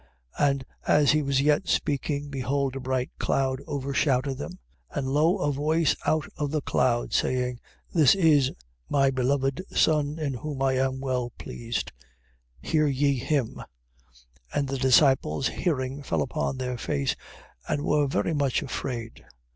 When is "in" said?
10.17-10.33